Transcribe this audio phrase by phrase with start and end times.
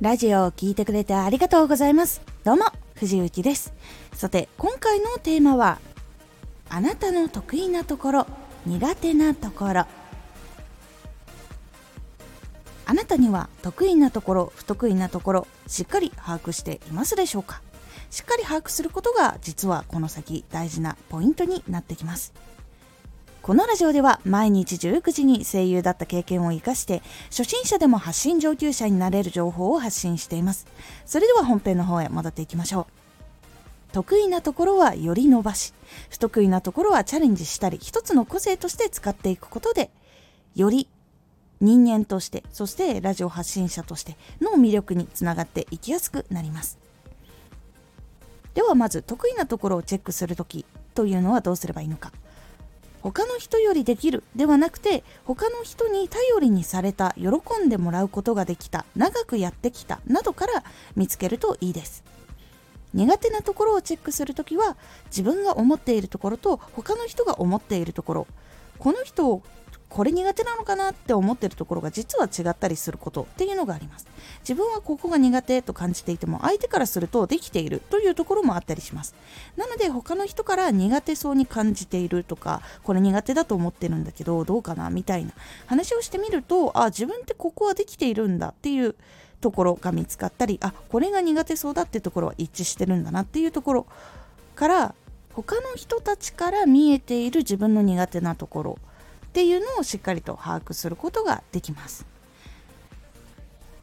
[0.00, 2.20] ラジオを聴いてくれてありがとうございます。
[2.42, 2.64] どうも、
[2.96, 3.72] 藤幸です。
[4.12, 5.78] さて、今回のテーマは、
[6.68, 8.26] あなたの得意なところ、
[8.66, 9.86] 苦手なところ。
[12.86, 17.62] あなたには得意なところ、不得意なところ、しっかり把握していますでしょうか？
[18.10, 22.32] しっかり把握することが実はこの先大事なポイントになってきます。
[23.44, 30.66] このラジオでは毎日19時に声優だった経験を生かして初心者でも発信上級者になれる情報を発信しています。
[31.04, 33.92] それでは本編の方へ戻っていきましょう。
[33.92, 35.74] 得意なところはより伸ばし
[36.08, 39.90] 不得意なところはチャレンジしたり一つの個性として使っていくことで
[40.54, 40.88] より
[41.60, 46.78] 人間としてそしてラジオ発信者としての魅力につながっていきやすくなります。
[48.54, 50.64] ではまず得意なところをチェックするとき
[50.94, 52.10] というのはどうすればいいのか。
[53.04, 57.26] 他の人よりできるではなくて他の人に頼りにされた喜
[57.62, 60.64] んでもらうことができた長くやってきたなどから
[60.96, 62.02] 見つけるといいです。
[62.94, 68.26] 苦手なところをチェックするときは自分が思っているところと他の人が思っているところ
[68.78, 69.42] この人を
[69.94, 74.08] これ苦手なのかなって思ってるところが実は違ったりすることっていうのがあります。
[74.40, 79.14] 自分はここが苦手と感じていても相手からするとできているというところもあったりします。
[79.56, 85.30] なので他の人から苦手そうに感じているとかこれ苦手だと思ってるんだけどどうかなみたいな
[85.66, 88.96] 話をしてみるとあ自分ってここはできているんだっていう
[89.40, 93.86] ところが見つかったりあこれが苦手そうだってところは一致してるんだなっていうところ
[94.56, 94.94] から
[95.34, 98.78] 他の人たちから見えている自分の苦手なところ
[99.34, 102.06] っていうのをしっかりと把握することができます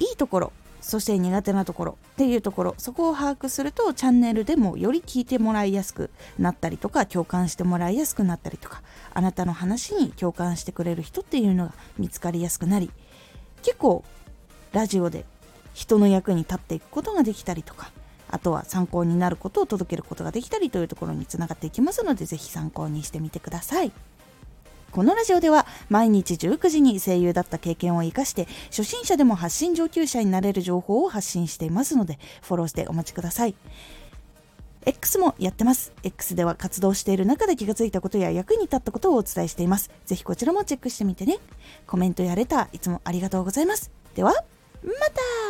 [0.00, 8.82] いいところそして苦手なところっていうところそこを把握するとチャンネルでもより聞いてもらいやすくなったりとか共感してもらいやすくなったりとか
[9.14, 12.90] あなたの話に共感してくれる人っていうのが見つかりやすくなり
[13.62, 14.04] 結構
[14.72, 15.24] ラジオで
[15.74, 17.92] 人の役に立っていくことができたりとか
[18.28, 23.92] あとは参考になることを届けることができたりというところにつながっていきますので是非参考にしてみてください。
[24.96, 33.54] このラジオでは毎日19時に声優だった経験を生かして初心者でも発信上級者になれる情報を発信していますのでフォローしてお待ちください。
[34.86, 35.92] X もやってます。
[36.02, 39.90] X では活動している中で気がついたことや役に立ったことをお伝えしています。
[40.06, 41.40] ぜひこちらもチェックしてみてね。
[41.86, 43.90] コメントやレターいつもありがとうございます。
[44.14, 44.32] では
[44.82, 45.45] また!